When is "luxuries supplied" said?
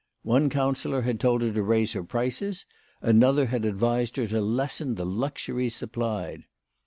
5.05-6.45